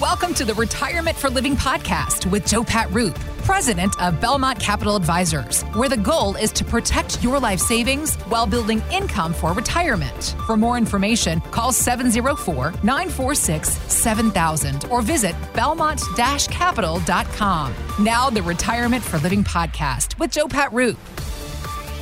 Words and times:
Welcome 0.00 0.32
to 0.36 0.46
the 0.46 0.54
Retirement 0.54 1.14
for 1.14 1.28
Living 1.28 1.54
podcast 1.54 2.24
with 2.30 2.46
Joe 2.46 2.64
Pat 2.64 2.90
Roop, 2.90 3.18
president 3.44 4.00
of 4.00 4.18
Belmont 4.18 4.58
Capital 4.58 4.96
Advisors, 4.96 5.60
where 5.74 5.90
the 5.90 5.96
goal 5.98 6.36
is 6.36 6.52
to 6.52 6.64
protect 6.64 7.22
your 7.22 7.38
life 7.38 7.60
savings 7.60 8.14
while 8.14 8.46
building 8.46 8.82
income 8.90 9.34
for 9.34 9.52
retirement. 9.52 10.36
For 10.46 10.56
more 10.56 10.78
information, 10.78 11.42
call 11.50 11.70
704 11.70 12.72
946 12.82 13.68
7000 13.92 14.86
or 14.86 15.02
visit 15.02 15.34
belmont 15.52 16.00
capital.com. 16.16 17.74
Now, 17.98 18.30
the 18.30 18.42
Retirement 18.42 19.04
for 19.04 19.18
Living 19.18 19.44
podcast 19.44 20.18
with 20.18 20.32
Joe 20.32 20.48
Pat 20.48 20.72
Roop. 20.72 20.98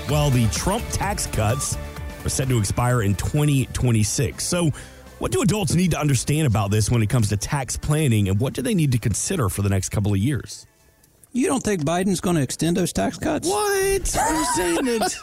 Well, 0.09 0.31
the 0.31 0.47
Trump 0.51 0.85
tax 0.93 1.27
cuts 1.27 1.77
are 2.25 2.29
set 2.29 2.47
to 2.49 2.59
expire 2.59 3.03
in 3.03 3.17
2026. 3.17 4.45
So, 4.45 4.71
what 5.19 5.33
do 5.33 5.43
adults 5.43 5.75
need 5.75 5.91
to 5.93 5.99
understand 5.99 6.47
about 6.47 6.71
this 6.71 6.91
when 6.91 7.03
it 7.03 7.09
comes 7.09 7.29
to 7.31 7.37
tax 7.37 7.77
planning, 7.77 8.29
and 8.29 8.39
what 8.41 8.53
do 8.55 8.63
they 8.63 8.75
need 8.75 8.93
to 8.93 8.99
consider 8.99 9.49
for 9.49 9.63
the 9.63 9.69
next 9.69 9.89
couple 9.91 10.13
of 10.13 10.19
years? 10.19 10.67
You 11.33 11.47
don't 11.47 11.63
think 11.63 11.83
Biden's 11.83 12.21
going 12.21 12.37
to 12.37 12.43
extend 12.43 12.77
those 12.77 12.93
tax 12.93 13.19
cuts? 13.19 13.49
What? 13.49 14.15
You're 14.15 14.45
saying 14.57 14.87
it. 14.87 15.15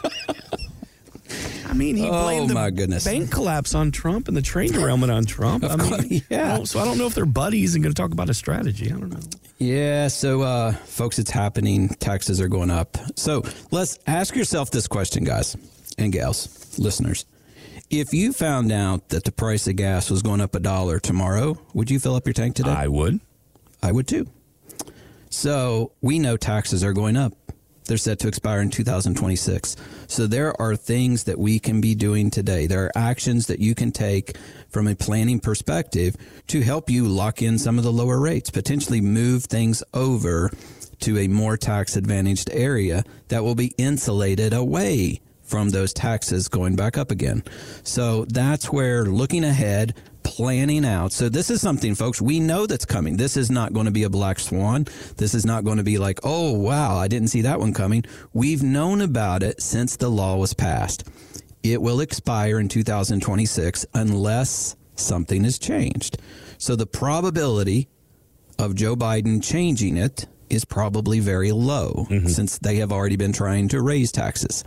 I 1.68 1.72
mean, 1.72 1.96
he 1.96 2.06
Oh, 2.08 2.22
blamed 2.22 2.50
the 2.50 2.70
goodness. 2.70 3.04
bank 3.04 3.30
collapse 3.32 3.74
on 3.74 3.90
Trump 3.90 4.28
and 4.28 4.36
the 4.36 4.42
train 4.42 4.70
derailment 4.72 5.10
on 5.10 5.24
Trump. 5.24 5.64
I 5.64 5.74
mean, 5.76 6.22
yeah. 6.30 6.62
So 6.62 6.78
I 6.78 6.84
don't 6.84 6.96
know 6.98 7.06
if 7.06 7.14
they're 7.14 7.26
buddies 7.26 7.74
and 7.74 7.82
going 7.82 7.92
to 7.92 8.00
talk 8.00 8.12
about 8.12 8.30
a 8.30 8.34
strategy. 8.34 8.86
I 8.86 8.96
don't 8.96 9.10
know. 9.10 9.18
Yeah, 9.58 10.06
so 10.08 10.42
uh, 10.42 10.72
folks, 10.72 11.18
it's 11.18 11.30
happening. 11.32 11.88
Taxes 11.88 12.40
are 12.40 12.48
going 12.48 12.70
up. 12.70 12.96
So 13.16 13.42
let's 13.72 13.98
ask 14.06 14.36
yourself 14.36 14.70
this 14.70 14.86
question, 14.86 15.24
guys 15.24 15.56
and 15.98 16.12
gals, 16.12 16.78
listeners. 16.78 17.24
If 17.90 18.12
you 18.12 18.32
found 18.32 18.72
out 18.72 19.10
that 19.10 19.22
the 19.22 19.30
price 19.30 19.68
of 19.68 19.76
gas 19.76 20.10
was 20.10 20.20
going 20.20 20.40
up 20.40 20.56
a 20.56 20.60
dollar 20.60 20.98
tomorrow, 20.98 21.56
would 21.72 21.88
you 21.88 22.00
fill 22.00 22.16
up 22.16 22.26
your 22.26 22.32
tank 22.32 22.56
today? 22.56 22.70
I 22.70 22.88
would. 22.88 23.20
I 23.80 23.92
would 23.92 24.08
too. 24.08 24.26
So 25.30 25.92
we 26.00 26.18
know 26.18 26.36
taxes 26.36 26.82
are 26.82 26.92
going 26.92 27.16
up. 27.16 27.32
They're 27.84 27.96
set 27.96 28.18
to 28.20 28.28
expire 28.28 28.60
in 28.60 28.70
2026. 28.70 29.76
So 30.08 30.26
there 30.26 30.60
are 30.60 30.74
things 30.74 31.24
that 31.24 31.38
we 31.38 31.60
can 31.60 31.80
be 31.80 31.94
doing 31.94 32.28
today. 32.28 32.66
There 32.66 32.86
are 32.86 32.92
actions 32.96 33.46
that 33.46 33.60
you 33.60 33.76
can 33.76 33.92
take 33.92 34.36
from 34.68 34.88
a 34.88 34.96
planning 34.96 35.38
perspective 35.38 36.16
to 36.48 36.62
help 36.62 36.90
you 36.90 37.06
lock 37.06 37.40
in 37.40 37.56
some 37.56 37.78
of 37.78 37.84
the 37.84 37.92
lower 37.92 38.18
rates, 38.18 38.50
potentially 38.50 39.00
move 39.00 39.44
things 39.44 39.84
over 39.94 40.50
to 41.00 41.18
a 41.18 41.28
more 41.28 41.56
tax 41.56 41.94
advantaged 41.94 42.50
area 42.50 43.04
that 43.28 43.44
will 43.44 43.54
be 43.54 43.72
insulated 43.78 44.52
away 44.52 45.20
from 45.46 45.70
those 45.70 45.92
taxes 45.92 46.48
going 46.48 46.76
back 46.76 46.98
up 46.98 47.10
again. 47.10 47.42
So 47.82 48.24
that's 48.26 48.70
where 48.72 49.04
looking 49.04 49.44
ahead, 49.44 49.94
planning 50.22 50.84
out. 50.84 51.12
So 51.12 51.28
this 51.28 51.50
is 51.50 51.60
something, 51.60 51.94
folks, 51.94 52.20
we 52.20 52.40
know 52.40 52.66
that's 52.66 52.84
coming. 52.84 53.16
This 53.16 53.36
is 53.36 53.50
not 53.50 53.72
going 53.72 53.86
to 53.86 53.92
be 53.92 54.02
a 54.02 54.10
black 54.10 54.38
swan. 54.38 54.86
This 55.16 55.34
is 55.34 55.46
not 55.46 55.64
going 55.64 55.78
to 55.78 55.84
be 55.84 55.98
like, 55.98 56.20
oh, 56.24 56.52
wow, 56.52 56.96
I 56.96 57.08
didn't 57.08 57.28
see 57.28 57.42
that 57.42 57.60
one 57.60 57.72
coming. 57.72 58.04
We've 58.32 58.62
known 58.62 59.00
about 59.00 59.42
it 59.42 59.62
since 59.62 59.96
the 59.96 60.08
law 60.08 60.36
was 60.36 60.52
passed. 60.52 61.04
It 61.62 61.80
will 61.80 62.00
expire 62.00 62.58
in 62.58 62.68
2026 62.68 63.86
unless 63.94 64.76
something 64.96 65.44
is 65.44 65.58
changed. 65.58 66.18
So 66.58 66.76
the 66.76 66.86
probability 66.86 67.88
of 68.58 68.74
Joe 68.74 68.96
Biden 68.96 69.42
changing 69.42 69.96
it 69.96 70.26
is 70.50 70.64
probably 70.64 71.20
very 71.20 71.52
low 71.52 72.06
mm-hmm. 72.08 72.26
since 72.28 72.58
they 72.58 72.76
have 72.76 72.92
already 72.92 73.16
been 73.16 73.32
trying 73.32 73.68
to 73.68 73.80
raise 73.80 74.12
taxes. 74.12 74.64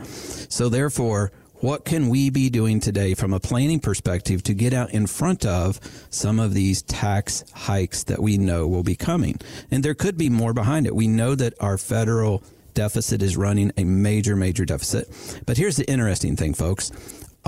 So 0.49 0.69
therefore, 0.69 1.31
what 1.61 1.83
can 1.83 2.07
we 2.07 2.29
be 2.29 2.49
doing 2.49 2.79
today 2.79 3.13
from 3.13 3.33
a 3.33 3.39
planning 3.39 3.81
perspective 3.81 4.43
to 4.43 4.53
get 4.53 4.73
out 4.73 4.91
in 4.91 5.07
front 5.07 5.45
of 5.45 5.79
some 6.09 6.39
of 6.39 6.53
these 6.53 6.81
tax 6.81 7.43
hikes 7.53 8.03
that 8.03 8.21
we 8.21 8.37
know 8.37 8.65
will 8.67 8.83
be 8.83 8.95
coming? 8.95 9.39
And 9.69 9.83
there 9.83 9.93
could 9.93 10.17
be 10.17 10.29
more 10.29 10.53
behind 10.53 10.85
it. 10.85 10.95
We 10.95 11.07
know 11.07 11.35
that 11.35 11.53
our 11.59 11.77
federal 11.77 12.43
deficit 12.73 13.21
is 13.21 13.35
running 13.35 13.73
a 13.75 13.83
major, 13.83 14.37
major 14.37 14.63
deficit. 14.63 15.09
But 15.45 15.57
here's 15.57 15.75
the 15.75 15.89
interesting 15.89 16.37
thing, 16.37 16.53
folks. 16.53 16.91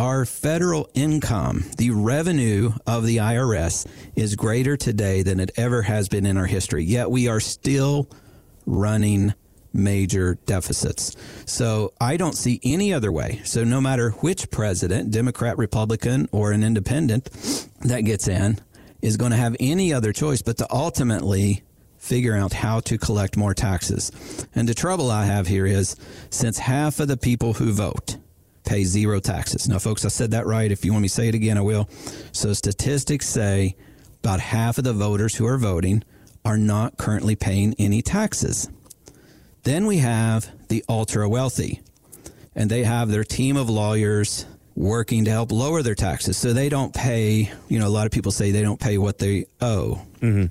Our 0.01 0.25
federal 0.25 0.89
income, 0.95 1.63
the 1.77 1.91
revenue 1.91 2.71
of 2.87 3.05
the 3.05 3.17
IRS, 3.17 3.85
is 4.15 4.35
greater 4.35 4.75
today 4.75 5.21
than 5.21 5.39
it 5.39 5.51
ever 5.57 5.83
has 5.83 6.09
been 6.09 6.25
in 6.25 6.37
our 6.37 6.47
history. 6.47 6.83
Yet 6.83 7.11
we 7.11 7.27
are 7.27 7.39
still 7.39 8.09
running 8.65 9.35
major 9.73 10.39
deficits. 10.47 11.15
So 11.45 11.93
I 12.01 12.17
don't 12.17 12.35
see 12.35 12.59
any 12.63 12.91
other 12.91 13.11
way. 13.11 13.41
So 13.43 13.63
no 13.63 13.79
matter 13.79 14.09
which 14.09 14.49
president, 14.49 15.11
Democrat, 15.11 15.59
Republican, 15.59 16.27
or 16.31 16.51
an 16.51 16.63
independent 16.63 17.25
that 17.81 18.01
gets 18.01 18.27
in, 18.27 18.57
is 19.03 19.17
going 19.17 19.33
to 19.33 19.37
have 19.37 19.55
any 19.59 19.93
other 19.93 20.13
choice 20.13 20.41
but 20.41 20.57
to 20.57 20.67
ultimately 20.71 21.61
figure 21.99 22.35
out 22.35 22.53
how 22.53 22.79
to 22.79 22.97
collect 22.97 23.37
more 23.37 23.53
taxes. 23.53 24.11
And 24.55 24.67
the 24.67 24.73
trouble 24.73 25.11
I 25.11 25.25
have 25.25 25.45
here 25.45 25.67
is 25.67 25.95
since 26.31 26.57
half 26.57 26.99
of 26.99 27.07
the 27.07 27.17
people 27.17 27.53
who 27.53 27.71
vote 27.71 28.17
pay 28.71 28.85
zero 28.85 29.19
taxes. 29.19 29.67
Now, 29.67 29.79
folks, 29.79 30.05
I 30.05 30.07
said 30.07 30.31
that 30.31 30.45
right. 30.47 30.71
If 30.71 30.85
you 30.85 30.93
want 30.93 31.01
me 31.01 31.09
to 31.09 31.13
say 31.13 31.27
it 31.27 31.35
again, 31.35 31.57
I 31.57 31.61
will. 31.61 31.89
So 32.31 32.53
statistics 32.53 33.27
say 33.27 33.75
about 34.23 34.39
half 34.39 34.77
of 34.77 34.85
the 34.85 34.93
voters 34.93 35.35
who 35.35 35.45
are 35.45 35.57
voting 35.57 36.05
are 36.45 36.57
not 36.57 36.95
currently 36.95 37.35
paying 37.35 37.75
any 37.77 38.01
taxes. 38.01 38.69
Then 39.63 39.87
we 39.87 39.97
have 39.97 40.49
the 40.69 40.85
ultra 40.87 41.27
wealthy, 41.27 41.81
and 42.55 42.71
they 42.71 42.85
have 42.85 43.09
their 43.09 43.25
team 43.25 43.57
of 43.57 43.69
lawyers 43.69 44.45
working 44.73 45.25
to 45.25 45.31
help 45.31 45.51
lower 45.51 45.83
their 45.83 45.93
taxes 45.93 46.37
so 46.37 46.53
they 46.53 46.69
don't 46.69 46.93
pay. 46.93 47.51
You 47.67 47.77
know, 47.77 47.87
a 47.87 47.89
lot 47.89 48.05
of 48.05 48.13
people 48.13 48.31
say 48.31 48.51
they 48.51 48.61
don't 48.61 48.79
pay 48.79 48.97
what 48.97 49.17
they 49.17 49.47
owe. 49.59 50.01
Mm-hmm. 50.21 50.45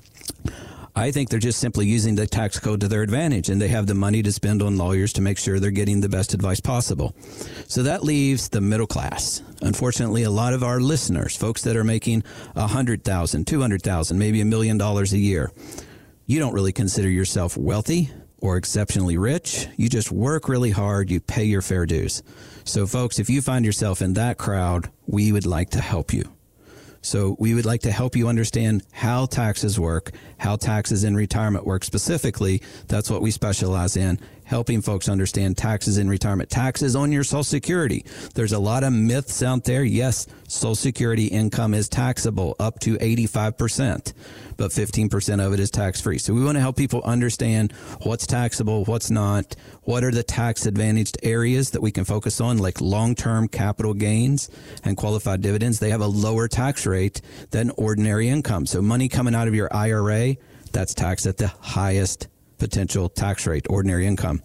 I 0.94 1.10
think 1.10 1.28
they're 1.28 1.38
just 1.38 1.60
simply 1.60 1.86
using 1.86 2.14
the 2.14 2.26
tax 2.26 2.58
code 2.58 2.80
to 2.80 2.88
their 2.88 3.02
advantage 3.02 3.48
and 3.48 3.60
they 3.60 3.68
have 3.68 3.86
the 3.86 3.94
money 3.94 4.22
to 4.22 4.32
spend 4.32 4.62
on 4.62 4.76
lawyers 4.76 5.12
to 5.14 5.20
make 5.20 5.38
sure 5.38 5.60
they're 5.60 5.70
getting 5.70 6.00
the 6.00 6.08
best 6.08 6.34
advice 6.34 6.60
possible. 6.60 7.14
So 7.68 7.82
that 7.84 8.02
leaves 8.02 8.48
the 8.48 8.60
middle 8.60 8.86
class. 8.86 9.42
Unfortunately, 9.62 10.24
a 10.24 10.30
lot 10.30 10.52
of 10.52 10.62
our 10.62 10.80
listeners, 10.80 11.36
folks 11.36 11.62
that 11.62 11.76
are 11.76 11.84
making 11.84 12.24
a 12.56 12.66
hundred 12.66 13.04
thousand, 13.04 13.46
two 13.46 13.60
hundred 13.60 13.82
thousand, 13.82 14.18
maybe 14.18 14.40
a 14.40 14.44
million 14.44 14.78
dollars 14.78 15.12
a 15.12 15.18
year, 15.18 15.52
you 16.26 16.38
don't 16.38 16.54
really 16.54 16.72
consider 16.72 17.08
yourself 17.08 17.56
wealthy 17.56 18.10
or 18.38 18.56
exceptionally 18.56 19.18
rich. 19.18 19.68
You 19.76 19.88
just 19.88 20.10
work 20.10 20.48
really 20.48 20.70
hard, 20.70 21.10
you 21.10 21.20
pay 21.20 21.44
your 21.44 21.62
fair 21.62 21.86
dues. 21.86 22.22
So 22.64 22.86
folks, 22.86 23.18
if 23.18 23.30
you 23.30 23.42
find 23.42 23.64
yourself 23.64 24.02
in 24.02 24.14
that 24.14 24.38
crowd, 24.38 24.90
we 25.06 25.32
would 25.32 25.46
like 25.46 25.70
to 25.70 25.80
help 25.80 26.12
you. 26.12 26.32
So 27.03 27.37
we 27.38 27.55
would 27.55 27.65
like 27.65 27.81
to 27.83 27.93
help 27.93 28.15
you 28.15 28.28
understand 28.28 28.83
how 28.93 29.27
taxes 29.27 29.81
work, 29.81 30.12
how 30.38 30.56
taxes 30.56 31.05
in 31.05 31.15
retirement 31.15 31.65
work 31.65 31.84
specifically. 31.84 32.62
That's 32.88 33.11
what 33.11 33.22
we 33.22 33.31
specialize 33.31 33.97
in, 33.97 34.19
helping 34.50 34.83
folks 34.83 35.09
understand 35.09 35.56
taxes 35.56 35.97
in 35.97 36.09
retirement, 36.09 36.50
taxes 36.50 36.97
on 36.97 37.12
your 37.12 37.22
social 37.22 37.44
security. 37.44 38.05
There's 38.34 38.50
a 38.53 38.59
lot 38.59 38.83
of 38.83 38.93
myths 38.93 39.44
out 39.44 39.62
there. 39.62 39.84
Yes, 39.84 40.27
social 40.49 40.75
security 40.75 41.27
income 41.27 41.72
is 41.72 41.88
taxable 41.88 42.56
up 42.59 42.81
to 42.81 42.97
85%, 42.97 44.12
but 44.56 44.72
15% 44.72 45.47
of 45.47 45.53
it 45.53 45.61
is 45.61 45.71
tax 45.71 46.00
free. 46.00 46.19
So 46.19 46.34
we 46.34 46.43
want 46.43 46.56
to 46.56 46.61
help 46.61 46.77
people 46.77 47.00
understand 47.05 47.71
what's 48.03 48.27
taxable, 48.27 48.84
what's 48.87 49.09
not, 49.09 49.55
what 49.84 50.03
are 50.03 50.11
the 50.11 50.25
tax 50.25 50.67
advantaged 50.67 51.19
areas 51.22 51.71
that 51.71 51.81
we 51.81 51.93
can 51.93 52.05
focus 52.05 52.41
on, 52.41 52.59
like 52.59 52.81
long 52.81 53.15
term 53.15 53.47
capital 53.47 53.94
gains 53.94 54.50
and 54.82 54.97
qualified 54.97 55.43
dividends. 55.43 55.78
They 55.78 55.91
have 55.91 56.00
a 56.00 56.09
lower 56.09 56.49
tax 56.49 56.87
rate 56.87 57.21
than 57.53 57.71
ordinary 57.77 58.28
income. 58.28 58.67
So 58.67 58.82
money 58.82 59.09
coming 59.09 59.37
out 59.37 59.47
of 59.47 59.55
your 59.55 59.72
IRA, 59.72 60.34
that's 60.72 60.93
taxed 60.93 61.27
at 61.27 61.37
the 61.37 61.49
highest 61.49 62.27
potential 62.60 63.09
tax 63.09 63.47
rate, 63.47 63.66
ordinary 63.69 64.06
income. 64.06 64.43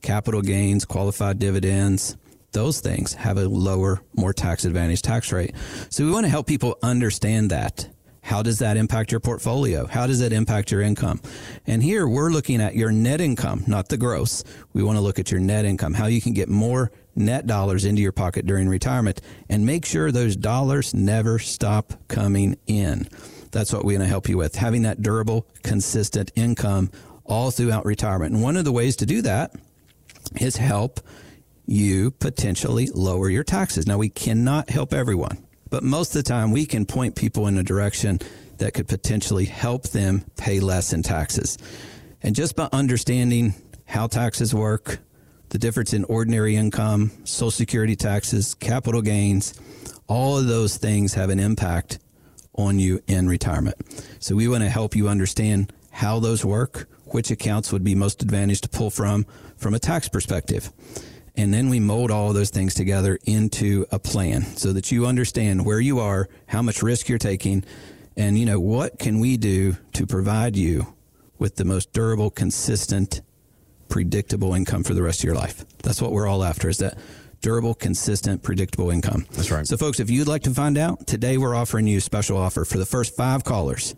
Capital 0.00 0.40
gains, 0.40 0.84
qualified 0.84 1.38
dividends, 1.38 2.16
those 2.52 2.80
things 2.80 3.12
have 3.12 3.36
a 3.36 3.46
lower, 3.46 4.00
more 4.14 4.32
tax 4.32 4.64
advantaged 4.64 5.04
tax 5.04 5.30
rate. 5.30 5.54
So 5.90 6.06
we 6.06 6.10
want 6.10 6.24
to 6.24 6.30
help 6.30 6.46
people 6.46 6.78
understand 6.82 7.50
that. 7.50 7.88
How 8.22 8.42
does 8.42 8.60
that 8.60 8.76
impact 8.76 9.12
your 9.12 9.20
portfolio? 9.20 9.86
How 9.86 10.06
does 10.06 10.20
that 10.20 10.32
impact 10.32 10.72
your 10.72 10.80
income? 10.80 11.20
And 11.66 11.82
here 11.82 12.08
we're 12.08 12.30
looking 12.30 12.60
at 12.60 12.74
your 12.74 12.90
net 12.90 13.20
income, 13.20 13.62
not 13.66 13.88
the 13.88 13.98
gross. 13.98 14.42
We 14.72 14.82
want 14.82 14.96
to 14.96 15.02
look 15.02 15.18
at 15.18 15.30
your 15.30 15.38
net 15.38 15.64
income, 15.64 15.94
how 15.94 16.06
you 16.06 16.20
can 16.20 16.32
get 16.32 16.48
more 16.48 16.90
net 17.14 17.46
dollars 17.46 17.84
into 17.84 18.02
your 18.02 18.12
pocket 18.12 18.46
during 18.46 18.68
retirement 18.68 19.20
and 19.48 19.66
make 19.66 19.84
sure 19.84 20.10
those 20.10 20.34
dollars 20.34 20.94
never 20.94 21.38
stop 21.38 21.92
coming 22.08 22.56
in. 22.66 23.06
That's 23.52 23.72
what 23.72 23.84
we're 23.84 23.92
going 23.92 24.00
to 24.00 24.08
help 24.08 24.28
you 24.28 24.38
with, 24.38 24.56
having 24.56 24.82
that 24.82 25.02
durable, 25.02 25.46
consistent 25.62 26.32
income 26.34 26.90
all 27.28 27.50
throughout 27.50 27.84
retirement. 27.84 28.34
And 28.34 28.42
one 28.42 28.56
of 28.56 28.64
the 28.64 28.72
ways 28.72 28.96
to 28.96 29.06
do 29.06 29.22
that 29.22 29.54
is 30.40 30.56
help 30.56 31.00
you 31.66 32.10
potentially 32.12 32.88
lower 32.94 33.28
your 33.28 33.44
taxes. 33.44 33.86
Now, 33.86 33.98
we 33.98 34.08
cannot 34.08 34.70
help 34.70 34.92
everyone, 34.92 35.44
but 35.70 35.82
most 35.82 36.14
of 36.14 36.24
the 36.24 36.28
time 36.28 36.52
we 36.52 36.66
can 36.66 36.86
point 36.86 37.16
people 37.16 37.46
in 37.46 37.58
a 37.58 37.62
direction 37.62 38.20
that 38.58 38.74
could 38.74 38.88
potentially 38.88 39.44
help 39.44 39.84
them 39.88 40.24
pay 40.36 40.60
less 40.60 40.92
in 40.92 41.02
taxes. 41.02 41.58
And 42.22 42.34
just 42.34 42.56
by 42.56 42.68
understanding 42.72 43.54
how 43.84 44.06
taxes 44.06 44.54
work, 44.54 44.98
the 45.50 45.58
difference 45.58 45.92
in 45.92 46.04
ordinary 46.04 46.56
income, 46.56 47.10
social 47.24 47.50
security 47.50 47.96
taxes, 47.96 48.54
capital 48.54 49.02
gains, 49.02 49.54
all 50.08 50.38
of 50.38 50.46
those 50.46 50.76
things 50.76 51.14
have 51.14 51.30
an 51.30 51.38
impact 51.38 51.98
on 52.54 52.78
you 52.78 53.00
in 53.06 53.28
retirement. 53.28 53.76
So 54.18 54.34
we 54.34 54.48
want 54.48 54.62
to 54.64 54.70
help 54.70 54.96
you 54.96 55.08
understand 55.08 55.72
how 55.90 56.20
those 56.20 56.44
work, 56.44 56.88
which 57.06 57.30
accounts 57.30 57.72
would 57.72 57.84
be 57.84 57.94
most 57.94 58.22
advantaged 58.22 58.64
to 58.64 58.68
pull 58.68 58.90
from 58.90 59.26
from 59.56 59.74
a 59.74 59.78
tax 59.78 60.08
perspective. 60.08 60.72
And 61.36 61.52
then 61.52 61.68
we 61.68 61.80
mold 61.80 62.10
all 62.10 62.28
of 62.28 62.34
those 62.34 62.50
things 62.50 62.72
together 62.74 63.18
into 63.24 63.86
a 63.92 63.98
plan 63.98 64.42
so 64.42 64.72
that 64.72 64.90
you 64.90 65.06
understand 65.06 65.66
where 65.66 65.80
you 65.80 65.98
are, 65.98 66.28
how 66.46 66.62
much 66.62 66.82
risk 66.82 67.08
you're 67.08 67.18
taking, 67.18 67.64
and 68.16 68.38
you 68.38 68.46
know 68.46 68.58
what 68.58 68.98
can 68.98 69.20
we 69.20 69.36
do 69.36 69.76
to 69.92 70.06
provide 70.06 70.56
you 70.56 70.94
with 71.38 71.56
the 71.56 71.64
most 71.64 71.92
durable, 71.92 72.30
consistent, 72.30 73.20
predictable 73.90 74.54
income 74.54 74.82
for 74.82 74.94
the 74.94 75.02
rest 75.02 75.20
of 75.20 75.24
your 75.24 75.34
life. 75.34 75.66
That's 75.82 76.00
what 76.00 76.12
we're 76.12 76.26
all 76.26 76.42
after 76.42 76.70
is 76.70 76.78
that 76.78 76.96
durable, 77.42 77.74
consistent, 77.74 78.42
predictable 78.42 78.90
income. 78.90 79.26
That's 79.32 79.50
right. 79.50 79.66
So 79.66 79.76
folks, 79.76 80.00
if 80.00 80.08
you'd 80.08 80.28
like 80.28 80.42
to 80.44 80.50
find 80.50 80.78
out, 80.78 81.06
today 81.06 81.36
we're 81.36 81.54
offering 81.54 81.86
you 81.86 81.98
a 81.98 82.00
special 82.00 82.38
offer 82.38 82.64
for 82.64 82.78
the 82.78 82.86
first 82.86 83.14
5 83.14 83.44
callers. 83.44 83.94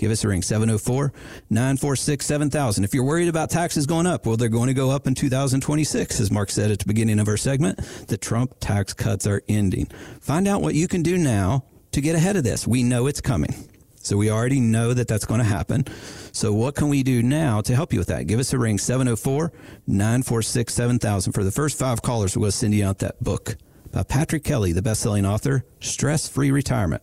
Give 0.00 0.10
us 0.10 0.24
a 0.24 0.28
ring 0.28 0.40
704 0.40 1.12
946 1.50 2.24
7000. 2.24 2.84
If 2.84 2.94
you're 2.94 3.04
worried 3.04 3.28
about 3.28 3.50
taxes 3.50 3.84
going 3.84 4.06
up, 4.06 4.24
well, 4.24 4.38
they're 4.38 4.48
going 4.48 4.68
to 4.68 4.74
go 4.74 4.90
up 4.90 5.06
in 5.06 5.14
2026. 5.14 6.20
As 6.20 6.30
Mark 6.30 6.50
said 6.50 6.70
at 6.70 6.78
the 6.78 6.86
beginning 6.86 7.20
of 7.20 7.28
our 7.28 7.36
segment, 7.36 7.76
the 8.08 8.16
Trump 8.16 8.54
tax 8.60 8.94
cuts 8.94 9.26
are 9.26 9.42
ending. 9.46 9.84
Find 10.22 10.48
out 10.48 10.62
what 10.62 10.74
you 10.74 10.88
can 10.88 11.02
do 11.02 11.18
now 11.18 11.64
to 11.92 12.00
get 12.00 12.14
ahead 12.14 12.36
of 12.36 12.44
this. 12.44 12.66
We 12.66 12.82
know 12.82 13.08
it's 13.08 13.20
coming. 13.20 13.54
So 13.96 14.16
we 14.16 14.30
already 14.30 14.58
know 14.58 14.94
that 14.94 15.06
that's 15.06 15.26
going 15.26 15.40
to 15.40 15.46
happen. 15.46 15.84
So 16.32 16.54
what 16.54 16.76
can 16.76 16.88
we 16.88 17.02
do 17.02 17.22
now 17.22 17.60
to 17.60 17.74
help 17.74 17.92
you 17.92 17.98
with 17.98 18.08
that? 18.08 18.26
Give 18.26 18.40
us 18.40 18.54
a 18.54 18.58
ring 18.58 18.78
704 18.78 19.52
946 19.86 20.72
7000. 20.72 21.34
For 21.34 21.44
the 21.44 21.50
first 21.50 21.78
five 21.78 22.00
callers, 22.00 22.38
we'll 22.38 22.52
send 22.52 22.72
you 22.72 22.86
out 22.86 23.00
that 23.00 23.22
book 23.22 23.58
by 23.92 24.02
Patrick 24.02 24.44
Kelly, 24.44 24.72
the 24.72 24.82
best 24.82 25.00
selling 25.00 25.26
author, 25.26 25.64
Stress 25.80 26.28
Free 26.28 26.50
Retirement. 26.50 27.02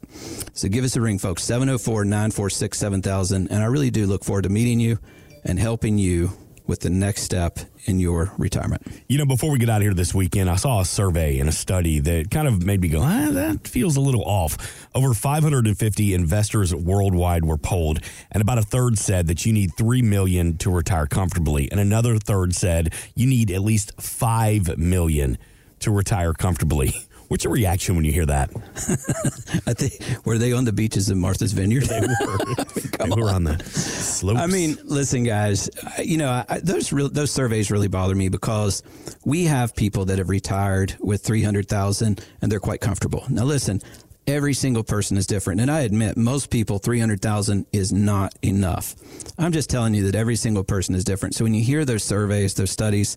So 0.53 0.69
give 0.69 0.85
us 0.85 0.95
a 0.95 1.01
ring, 1.01 1.19
folks, 1.19 1.43
704 1.43 2.05
946 2.05 2.77
7000. 2.77 3.47
And 3.47 3.63
I 3.63 3.65
really 3.65 3.91
do 3.91 4.05
look 4.05 4.23
forward 4.23 4.43
to 4.43 4.49
meeting 4.49 4.79
you 4.79 4.99
and 5.43 5.59
helping 5.59 5.97
you 5.97 6.31
with 6.67 6.81
the 6.81 6.89
next 6.89 7.21
step 7.23 7.59
in 7.85 7.99
your 7.99 8.31
retirement. 8.37 8.81
You 9.07 9.17
know, 9.17 9.25
before 9.25 9.51
we 9.51 9.57
get 9.57 9.69
out 9.69 9.77
of 9.77 9.83
here 9.83 9.93
this 9.93 10.13
weekend, 10.13 10.49
I 10.49 10.57
saw 10.57 10.81
a 10.81 10.85
survey 10.85 11.39
and 11.39 11.47
a 11.47 11.53
study 11.53 11.99
that 11.99 12.29
kind 12.29 12.47
of 12.47 12.65
made 12.65 12.81
me 12.81 12.89
go, 12.89 13.01
ah, 13.01 13.29
that 13.31 13.67
feels 13.67 13.95
a 13.95 14.01
little 14.01 14.23
off. 14.23 14.87
Over 14.93 15.13
550 15.13 16.13
investors 16.13 16.75
worldwide 16.75 17.45
were 17.45 17.57
polled, 17.57 18.01
and 18.31 18.41
about 18.41 18.57
a 18.57 18.63
third 18.63 18.97
said 18.97 19.27
that 19.27 19.45
you 19.45 19.53
need 19.53 19.71
3 19.77 20.01
million 20.01 20.57
to 20.57 20.69
retire 20.69 21.07
comfortably, 21.07 21.71
and 21.71 21.79
another 21.79 22.17
third 22.17 22.53
said 22.53 22.93
you 23.15 23.27
need 23.27 23.49
at 23.49 23.61
least 23.61 23.93
5 24.01 24.77
million 24.77 25.37
to 25.79 25.91
retire 25.91 26.33
comfortably. 26.33 26.93
What's 27.27 27.43
your 27.43 27.51
reaction 27.51 27.95
when 27.97 28.05
you 28.05 28.13
hear 28.13 28.25
that? 28.25 28.49
I 29.67 29.73
think 29.73 30.25
were 30.25 30.37
they 30.37 30.53
on 30.53 30.63
the 30.63 30.71
beaches 30.71 31.09
of 31.09 31.17
Martha's 31.17 31.51
Vineyard? 31.51 31.83
They 31.83 31.99
were. 31.99 32.07
they 33.15 33.21
were 33.21 33.29
on 33.29 33.43
the 33.43 33.61
slopes. 33.65 34.39
I 34.39 34.47
mean, 34.47 34.77
listen, 34.85 35.23
guys. 35.25 35.69
You 36.01 36.19
know, 36.19 36.45
I, 36.47 36.59
those 36.59 36.93
real, 36.93 37.09
those 37.09 37.31
surveys 37.31 37.69
really 37.69 37.89
bother 37.89 38.15
me 38.15 38.29
because 38.29 38.81
we 39.25 39.43
have 39.43 39.75
people 39.75 40.05
that 40.05 40.19
have 40.19 40.29
retired 40.29 40.95
with 41.01 41.21
three 41.21 41.43
hundred 41.43 41.67
thousand 41.67 42.25
and 42.41 42.49
they're 42.49 42.61
quite 42.61 42.81
comfortable. 42.81 43.25
Now, 43.29 43.43
listen. 43.43 43.81
Every 44.25 44.53
single 44.53 44.83
person 44.83 45.15
is 45.15 45.25
different. 45.25 45.61
And 45.61 45.71
I 45.71 45.83
admit, 45.83 46.17
most 46.17 46.49
people, 46.49 46.79
300,000 46.79 47.65
is 47.71 47.93
not 47.93 48.35
enough. 48.41 48.93
I'm 49.37 49.53
just 49.53 49.69
telling 49.69 49.93
you 49.93 50.03
that 50.11 50.15
every 50.15 50.35
single 50.35 50.65
person 50.65 50.95
is 50.95 51.05
different. 51.05 51.33
So 51.33 51.45
when 51.45 51.53
you 51.53 51.63
hear 51.63 51.85
those 51.85 52.03
surveys, 52.03 52.53
those 52.53 52.69
studies, 52.69 53.15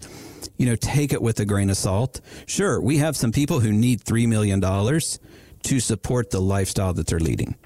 you 0.61 0.67
know, 0.67 0.77
take 0.77 1.15
it 1.15 1.23
with 1.23 1.41
a 1.41 1.47
grain 1.47 1.71
of 1.71 1.77
salt. 1.79 2.21
Sure, 2.45 2.79
we 2.83 2.99
have 2.99 3.17
some 3.17 3.33
people 3.33 3.61
who 3.61 3.73
need 3.73 4.05
$3 4.05 4.29
million 4.29 4.61
to 4.61 5.81
support 5.81 6.29
the 6.29 6.39
lifestyle 6.39 6.93
that 6.93 7.07
they're 7.07 7.19
leading. 7.19 7.57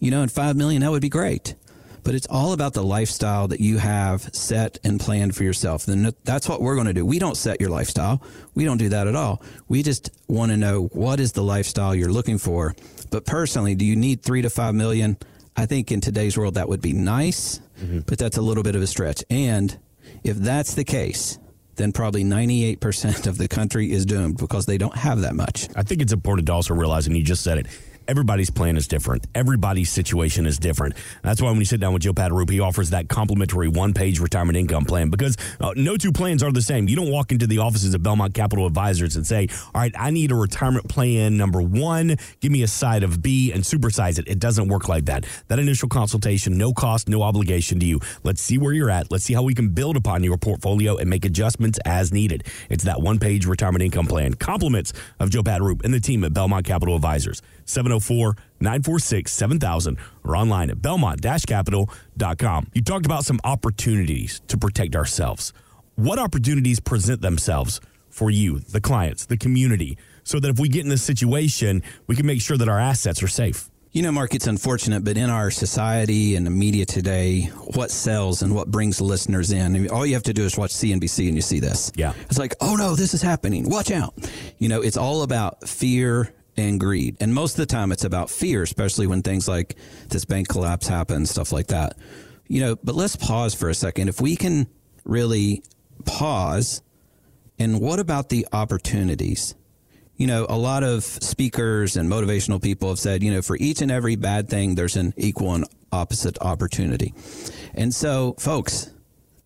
You 0.00 0.10
know, 0.10 0.22
and 0.22 0.32
5 0.32 0.56
million, 0.56 0.82
that 0.82 0.90
would 0.90 1.00
be 1.00 1.08
great. 1.08 1.54
But 2.02 2.16
it's 2.16 2.26
all 2.28 2.52
about 2.52 2.74
the 2.74 2.82
lifestyle 2.82 3.46
that 3.46 3.60
you 3.60 3.78
have 3.78 4.22
set 4.34 4.78
and 4.82 4.98
planned 4.98 5.36
for 5.36 5.44
yourself. 5.44 5.86
Then 5.86 6.12
that's 6.24 6.48
what 6.48 6.60
we're 6.60 6.74
going 6.74 6.88
to 6.88 6.92
do. 6.92 7.06
We 7.06 7.20
don't 7.20 7.36
set 7.36 7.60
your 7.60 7.70
lifestyle. 7.70 8.20
We 8.56 8.64
don't 8.64 8.78
do 8.78 8.88
that 8.88 9.06
at 9.06 9.14
all. 9.14 9.42
We 9.68 9.84
just 9.84 10.10
want 10.26 10.50
to 10.50 10.56
know 10.56 10.86
what 10.86 11.20
is 11.20 11.30
the 11.30 11.44
lifestyle 11.44 11.94
you're 11.94 12.10
looking 12.10 12.38
for. 12.38 12.74
But 13.12 13.26
personally, 13.26 13.76
do 13.76 13.84
you 13.84 13.94
need 13.94 14.24
three 14.24 14.42
to 14.42 14.50
five 14.50 14.74
million? 14.74 15.18
I 15.56 15.66
think 15.66 15.92
in 15.92 16.00
today's 16.00 16.36
world 16.36 16.54
that 16.54 16.68
would 16.68 16.82
be 16.82 16.94
nice, 16.94 17.60
mm-hmm. 17.80 18.00
but 18.08 18.18
that's 18.18 18.38
a 18.38 18.42
little 18.42 18.64
bit 18.64 18.74
of 18.74 18.82
a 18.82 18.88
stretch. 18.88 19.22
And 19.30 19.78
if 20.24 20.36
that's 20.36 20.74
the 20.74 20.84
case, 20.84 21.38
then 21.80 21.92
probably 21.92 22.24
98% 22.24 23.26
of 23.26 23.38
the 23.38 23.48
country 23.48 23.90
is 23.90 24.04
doomed 24.04 24.36
because 24.36 24.66
they 24.66 24.78
don't 24.78 24.96
have 24.96 25.22
that 25.22 25.34
much. 25.34 25.68
I 25.74 25.82
think 25.82 26.02
it's 26.02 26.12
important 26.12 26.46
to 26.46 26.52
also 26.52 26.74
realize, 26.74 27.06
and 27.06 27.16
you 27.16 27.22
just 27.22 27.42
said 27.42 27.58
it, 27.58 27.66
everybody's 28.10 28.50
plan 28.50 28.76
is 28.76 28.88
different. 28.88 29.24
Everybody's 29.36 29.88
situation 29.88 30.44
is 30.44 30.58
different. 30.58 30.96
That's 31.22 31.40
why 31.40 31.50
when 31.50 31.60
you 31.60 31.64
sit 31.64 31.78
down 31.78 31.92
with 31.92 32.02
Joe 32.02 32.12
Pat 32.12 32.32
Roop, 32.32 32.50
he 32.50 32.58
offers 32.58 32.90
that 32.90 33.08
complimentary 33.08 33.68
one 33.68 33.94
page 33.94 34.18
retirement 34.18 34.58
income 34.58 34.84
plan 34.84 35.10
because 35.10 35.36
uh, 35.60 35.72
no 35.76 35.96
two 35.96 36.10
plans 36.10 36.42
are 36.42 36.50
the 36.50 36.60
same. 36.60 36.88
You 36.88 36.96
don't 36.96 37.12
walk 37.12 37.30
into 37.30 37.46
the 37.46 37.58
offices 37.58 37.94
of 37.94 38.02
Belmont 38.02 38.34
Capital 38.34 38.66
Advisors 38.66 39.14
and 39.14 39.24
say, 39.24 39.46
All 39.72 39.80
right, 39.80 39.94
I 39.96 40.10
need 40.10 40.32
a 40.32 40.34
retirement 40.34 40.88
plan 40.88 41.36
number 41.36 41.62
one. 41.62 42.16
Give 42.40 42.50
me 42.50 42.64
a 42.64 42.66
side 42.66 43.04
of 43.04 43.22
B 43.22 43.52
and 43.52 43.62
supersize 43.62 44.18
it. 44.18 44.26
It 44.26 44.40
doesn't 44.40 44.66
work 44.66 44.88
like 44.88 45.04
that. 45.04 45.24
That 45.46 45.60
initial 45.60 45.88
consultation, 45.88 46.58
no 46.58 46.72
cost, 46.72 47.08
no 47.08 47.22
obligation 47.22 47.78
to 47.78 47.86
you. 47.86 48.00
Let's 48.24 48.42
see 48.42 48.58
where 48.58 48.72
you're 48.72 48.90
at. 48.90 49.12
Let's 49.12 49.22
see 49.22 49.34
how 49.34 49.44
we 49.44 49.54
can 49.54 49.68
build 49.68 49.96
upon 49.96 50.24
your 50.24 50.36
portfolio 50.36 50.96
and 50.96 51.08
make 51.08 51.24
adjustments 51.24 51.78
as 51.84 52.12
needed. 52.12 52.42
It's 52.70 52.82
that 52.84 53.00
one 53.00 53.20
page 53.20 53.46
retirement 53.46 53.84
income 53.84 54.06
plan. 54.06 54.34
Compliments 54.34 54.92
of 55.20 55.30
Joe 55.30 55.44
Pat 55.44 55.62
Roop 55.62 55.84
and 55.84 55.94
the 55.94 56.00
team 56.00 56.24
at 56.24 56.34
Belmont 56.34 56.66
Capital 56.66 56.96
Advisors. 56.96 57.40
704 57.66 57.99
946 58.00 59.32
7000 59.32 59.98
or 60.24 60.36
online 60.36 60.70
at 60.70 60.82
belmont 60.82 61.22
capital.com. 61.46 62.66
You 62.74 62.82
talked 62.82 63.06
about 63.06 63.24
some 63.24 63.40
opportunities 63.44 64.40
to 64.48 64.58
protect 64.58 64.94
ourselves. 64.96 65.52
What 65.96 66.18
opportunities 66.18 66.80
present 66.80 67.20
themselves 67.20 67.80
for 68.08 68.30
you, 68.30 68.58
the 68.58 68.80
clients, 68.80 69.26
the 69.26 69.36
community, 69.36 69.98
so 70.24 70.40
that 70.40 70.48
if 70.48 70.58
we 70.58 70.68
get 70.68 70.84
in 70.84 70.88
this 70.88 71.02
situation, 71.02 71.82
we 72.06 72.16
can 72.16 72.26
make 72.26 72.40
sure 72.40 72.56
that 72.56 72.68
our 72.68 72.78
assets 72.78 73.22
are 73.22 73.28
safe? 73.28 73.70
You 73.92 74.02
know, 74.02 74.12
Mark, 74.12 74.34
it's 74.34 74.46
unfortunate, 74.46 75.02
but 75.02 75.16
in 75.16 75.30
our 75.30 75.50
society 75.50 76.36
and 76.36 76.46
the 76.46 76.50
media 76.50 76.86
today, 76.86 77.46
what 77.74 77.90
sells 77.90 78.40
and 78.42 78.54
what 78.54 78.70
brings 78.70 79.00
listeners 79.00 79.50
in, 79.50 79.74
I 79.74 79.78
mean, 79.80 79.90
all 79.90 80.06
you 80.06 80.14
have 80.14 80.22
to 80.24 80.32
do 80.32 80.44
is 80.44 80.56
watch 80.56 80.70
CNBC 80.70 81.26
and 81.26 81.34
you 81.34 81.42
see 81.42 81.58
this. 81.58 81.90
Yeah. 81.96 82.12
It's 82.28 82.38
like, 82.38 82.54
oh 82.60 82.76
no, 82.76 82.94
this 82.94 83.14
is 83.14 83.22
happening. 83.22 83.68
Watch 83.68 83.90
out. 83.90 84.14
You 84.58 84.68
know, 84.68 84.80
it's 84.80 84.96
all 84.96 85.22
about 85.22 85.68
fear 85.68 86.32
and 86.68 86.80
greed. 86.80 87.16
And 87.20 87.34
most 87.34 87.52
of 87.52 87.58
the 87.58 87.66
time 87.66 87.92
it's 87.92 88.04
about 88.04 88.30
fear, 88.30 88.62
especially 88.62 89.06
when 89.06 89.22
things 89.22 89.48
like 89.48 89.76
this 90.08 90.24
bank 90.24 90.48
collapse 90.48 90.86
happens, 90.86 91.30
stuff 91.30 91.52
like 91.52 91.68
that. 91.68 91.96
You 92.48 92.60
know, 92.60 92.76
but 92.82 92.94
let's 92.94 93.16
pause 93.16 93.54
for 93.54 93.68
a 93.68 93.74
second. 93.74 94.08
If 94.08 94.20
we 94.20 94.36
can 94.36 94.66
really 95.04 95.62
pause 96.04 96.82
and 97.58 97.78
what 97.78 97.98
about 97.98 98.30
the 98.30 98.46
opportunities? 98.52 99.54
You 100.16 100.26
know, 100.26 100.46
a 100.48 100.56
lot 100.56 100.82
of 100.82 101.04
speakers 101.04 101.96
and 101.96 102.10
motivational 102.10 102.60
people 102.60 102.88
have 102.88 102.98
said, 102.98 103.22
you 103.22 103.30
know, 103.30 103.42
for 103.42 103.56
each 103.56 103.82
and 103.82 103.90
every 103.90 104.16
bad 104.16 104.48
thing, 104.48 104.74
there's 104.74 104.96
an 104.96 105.12
equal 105.16 105.54
and 105.54 105.66
opposite 105.92 106.38
opportunity. 106.40 107.14
And 107.74 107.94
so, 107.94 108.34
folks, 108.38 108.90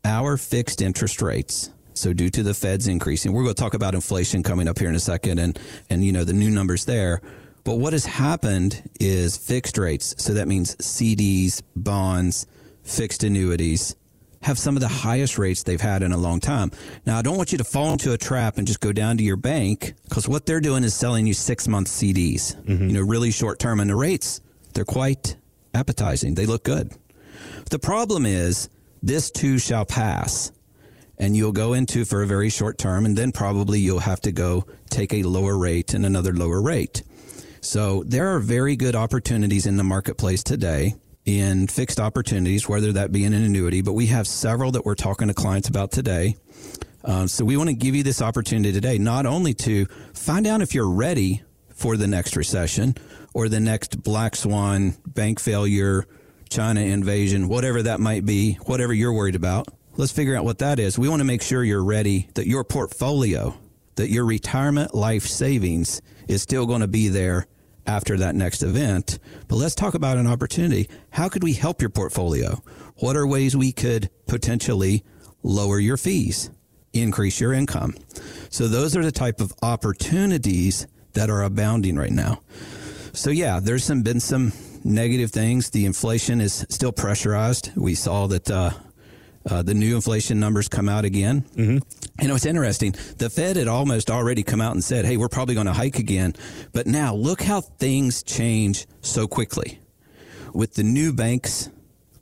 our 0.04 0.36
fixed 0.36 0.80
interest 0.80 1.20
rates 1.20 1.70
so 1.94 2.12
due 2.12 2.30
to 2.30 2.42
the 2.42 2.54
Fed's 2.54 2.86
increasing, 2.86 3.32
we're 3.32 3.42
going 3.42 3.54
to 3.54 3.60
talk 3.60 3.74
about 3.74 3.94
inflation 3.94 4.42
coming 4.42 4.68
up 4.68 4.78
here 4.78 4.88
in 4.88 4.94
a 4.94 5.00
second 5.00 5.38
and, 5.38 5.58
and, 5.88 6.04
you 6.04 6.12
know, 6.12 6.24
the 6.24 6.32
new 6.32 6.50
numbers 6.50 6.84
there. 6.84 7.20
But 7.64 7.76
what 7.76 7.92
has 7.94 8.04
happened 8.04 8.90
is 9.00 9.36
fixed 9.36 9.78
rates. 9.78 10.14
So 10.18 10.34
that 10.34 10.46
means 10.48 10.76
CDs, 10.76 11.62
bonds, 11.74 12.46
fixed 12.82 13.24
annuities 13.24 13.96
have 14.42 14.58
some 14.58 14.76
of 14.76 14.82
the 14.82 14.88
highest 14.88 15.38
rates 15.38 15.62
they've 15.62 15.80
had 15.80 16.02
in 16.02 16.12
a 16.12 16.18
long 16.18 16.38
time. 16.38 16.70
Now, 17.06 17.18
I 17.18 17.22
don't 17.22 17.38
want 17.38 17.50
you 17.50 17.58
to 17.58 17.64
fall 17.64 17.92
into 17.92 18.12
a 18.12 18.18
trap 18.18 18.58
and 18.58 18.66
just 18.66 18.80
go 18.80 18.92
down 18.92 19.16
to 19.16 19.24
your 19.24 19.36
bank 19.36 19.94
because 20.04 20.28
what 20.28 20.44
they're 20.44 20.60
doing 20.60 20.84
is 20.84 20.94
selling 20.94 21.26
you 21.26 21.32
six 21.32 21.66
month 21.66 21.88
CDs, 21.88 22.54
mm-hmm. 22.54 22.88
you 22.88 22.92
know, 22.92 23.00
really 23.00 23.30
short 23.30 23.58
term. 23.58 23.80
And 23.80 23.88
the 23.88 23.96
rates, 23.96 24.42
they're 24.74 24.84
quite 24.84 25.36
appetizing. 25.72 26.34
They 26.34 26.44
look 26.44 26.62
good. 26.62 26.92
The 27.70 27.78
problem 27.78 28.26
is 28.26 28.68
this 29.02 29.30
too 29.30 29.58
shall 29.58 29.86
pass 29.86 30.52
and 31.18 31.36
you'll 31.36 31.52
go 31.52 31.72
into 31.72 32.04
for 32.04 32.22
a 32.22 32.26
very 32.26 32.50
short 32.50 32.78
term, 32.78 33.04
and 33.06 33.16
then 33.16 33.32
probably 33.32 33.78
you'll 33.78 34.00
have 34.00 34.20
to 34.22 34.32
go 34.32 34.66
take 34.90 35.12
a 35.12 35.22
lower 35.22 35.56
rate 35.56 35.94
and 35.94 36.04
another 36.04 36.32
lower 36.32 36.60
rate. 36.60 37.02
So 37.60 38.02
there 38.04 38.34
are 38.34 38.40
very 38.40 38.76
good 38.76 38.94
opportunities 38.94 39.66
in 39.66 39.76
the 39.76 39.84
marketplace 39.84 40.42
today 40.42 40.94
in 41.24 41.66
fixed 41.66 41.98
opportunities, 41.98 42.68
whether 42.68 42.92
that 42.92 43.10
be 43.10 43.24
in 43.24 43.32
an 43.32 43.42
annuity, 43.42 43.80
but 43.80 43.94
we 43.94 44.06
have 44.06 44.26
several 44.26 44.72
that 44.72 44.84
we're 44.84 44.94
talking 44.94 45.28
to 45.28 45.34
clients 45.34 45.68
about 45.68 45.90
today. 45.90 46.36
Um, 47.04 47.28
so 47.28 47.44
we 47.44 47.56
want 47.56 47.70
to 47.70 47.74
give 47.74 47.94
you 47.94 48.02
this 48.02 48.20
opportunity 48.20 48.72
today, 48.72 48.98
not 48.98 49.24
only 49.24 49.54
to 49.54 49.86
find 50.12 50.46
out 50.46 50.60
if 50.60 50.74
you're 50.74 50.90
ready 50.90 51.42
for 51.70 51.96
the 51.96 52.06
next 52.06 52.36
recession 52.36 52.94
or 53.32 53.48
the 53.48 53.60
next 53.60 54.02
black 54.02 54.36
swan, 54.36 54.94
bank 55.06 55.40
failure, 55.40 56.06
China 56.50 56.80
invasion, 56.80 57.48
whatever 57.48 57.82
that 57.82 58.00
might 58.00 58.26
be, 58.26 58.54
whatever 58.64 58.92
you're 58.92 59.12
worried 59.12 59.34
about 59.34 59.68
Let's 59.96 60.12
figure 60.12 60.36
out 60.36 60.44
what 60.44 60.58
that 60.58 60.80
is. 60.80 60.98
We 60.98 61.08
want 61.08 61.20
to 61.20 61.24
make 61.24 61.42
sure 61.42 61.62
you're 61.62 61.84
ready, 61.84 62.28
that 62.34 62.48
your 62.48 62.64
portfolio, 62.64 63.56
that 63.94 64.10
your 64.10 64.24
retirement 64.24 64.92
life 64.92 65.24
savings 65.24 66.02
is 66.26 66.42
still 66.42 66.66
going 66.66 66.80
to 66.80 66.88
be 66.88 67.08
there 67.08 67.46
after 67.86 68.16
that 68.16 68.34
next 68.34 68.62
event. 68.62 69.20
But 69.46 69.56
let's 69.56 69.76
talk 69.76 69.94
about 69.94 70.16
an 70.16 70.26
opportunity. 70.26 70.88
How 71.10 71.28
could 71.28 71.44
we 71.44 71.52
help 71.52 71.80
your 71.80 71.90
portfolio? 71.90 72.60
What 72.96 73.14
are 73.14 73.26
ways 73.26 73.56
we 73.56 73.70
could 73.70 74.10
potentially 74.26 75.04
lower 75.44 75.78
your 75.78 75.96
fees, 75.96 76.50
increase 76.92 77.38
your 77.38 77.52
income? 77.52 77.94
So 78.50 78.66
those 78.66 78.96
are 78.96 79.04
the 79.04 79.12
type 79.12 79.40
of 79.40 79.52
opportunities 79.62 80.88
that 81.12 81.30
are 81.30 81.42
abounding 81.42 81.94
right 81.94 82.10
now. 82.10 82.40
So 83.12 83.30
yeah, 83.30 83.60
there's 83.60 83.84
some 83.84 84.02
been 84.02 84.18
some 84.18 84.52
negative 84.82 85.30
things. 85.30 85.70
The 85.70 85.86
inflation 85.86 86.40
is 86.40 86.66
still 86.68 86.90
pressurized. 86.90 87.70
We 87.76 87.94
saw 87.94 88.26
that 88.26 88.50
uh, 88.50 88.70
uh, 89.48 89.62
the 89.62 89.74
new 89.74 89.94
inflation 89.94 90.40
numbers 90.40 90.68
come 90.68 90.88
out 90.88 91.04
again. 91.04 91.42
Mm-hmm. 91.56 91.78
And 92.18 92.32
it's 92.32 92.46
interesting. 92.46 92.92
The 93.18 93.28
Fed 93.28 93.56
had 93.56 93.68
almost 93.68 94.10
already 94.10 94.42
come 94.42 94.60
out 94.60 94.72
and 94.72 94.82
said, 94.82 95.04
hey, 95.04 95.16
we're 95.16 95.28
probably 95.28 95.54
going 95.54 95.66
to 95.66 95.72
hike 95.72 95.98
again. 95.98 96.34
But 96.72 96.86
now 96.86 97.14
look 97.14 97.42
how 97.42 97.60
things 97.60 98.22
change 98.22 98.86
so 99.00 99.26
quickly. 99.26 99.80
With 100.52 100.74
the 100.74 100.84
new 100.84 101.12
banks 101.12 101.68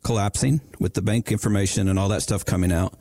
collapsing, 0.02 0.60
with 0.80 0.94
the 0.94 1.02
bank 1.02 1.30
information 1.30 1.88
and 1.88 1.98
all 1.98 2.08
that 2.08 2.22
stuff 2.22 2.44
coming 2.44 2.72
out, 2.72 2.94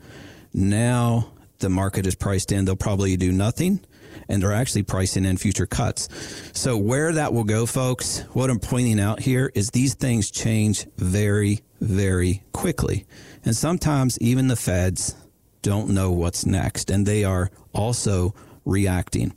now 0.52 1.32
the 1.58 1.70
market 1.70 2.06
is 2.06 2.14
priced 2.14 2.52
in. 2.52 2.64
They'll 2.64 2.76
probably 2.76 3.16
do 3.16 3.32
nothing 3.32 3.80
and 4.28 4.42
they're 4.42 4.52
actually 4.52 4.82
pricing 4.82 5.24
in 5.24 5.36
future 5.36 5.66
cuts. 5.66 6.08
So 6.52 6.76
where 6.76 7.12
that 7.12 7.32
will 7.32 7.44
go, 7.44 7.66
folks, 7.66 8.20
what 8.32 8.50
I'm 8.50 8.58
pointing 8.58 9.00
out 9.00 9.20
here 9.20 9.50
is 9.54 9.70
these 9.70 9.94
things 9.94 10.30
change 10.30 10.86
very, 10.96 11.60
very 11.80 12.42
quickly. 12.52 13.06
And 13.44 13.56
sometimes 13.56 14.18
even 14.20 14.48
the 14.48 14.56
feds 14.56 15.16
don't 15.62 15.90
know 15.90 16.10
what's 16.10 16.44
next, 16.44 16.90
and 16.90 17.06
they 17.06 17.24
are 17.24 17.50
also 17.72 18.34
reacting. 18.64 19.34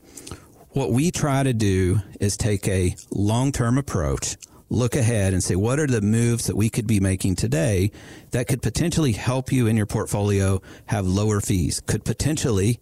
What 0.70 0.91
we 0.91 1.12
try 1.12 1.44
to 1.44 1.53
do 1.53 2.01
is 2.20 2.36
take 2.36 2.67
a 2.67 2.96
long 3.12 3.51
term 3.51 3.77
approach, 3.77 4.36
look 4.70 4.96
ahead 4.96 5.34
and 5.34 5.44
say, 5.44 5.55
what 5.55 5.79
are 5.79 5.88
the 5.88 6.01
moves 6.01 6.48
that 6.48 6.58
we 6.58 6.70
could 6.70 6.88
be 6.88 7.00
making 7.00 7.36
today 7.36 7.91
that 8.32 8.48
could 8.48 8.62
potentially 8.62 9.13
help 9.13 9.51
you 9.51 9.67
in 9.67 9.77
your 9.77 9.86
portfolio 9.86 10.62
have 10.88 11.05
lower 11.05 11.39
fees, 11.39 11.79
could 11.79 12.03
potentially 12.03 12.79